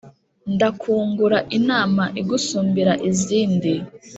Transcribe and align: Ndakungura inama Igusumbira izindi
Ndakungura 0.53 1.37
inama 1.57 2.03
Igusumbira 2.21 2.93
izindi 3.09 3.73